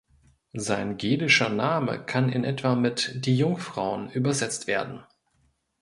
Sein 0.57 0.97
gälischer 0.97 1.49
Name 1.49 2.03
kann 2.03 2.29
in 2.29 2.43
etwa 2.43 2.73
mit 2.73 3.23
"Die 3.23 3.37
Jungfrauen" 3.37 4.09
übersetzt 4.09 4.65
werden. 4.65 5.03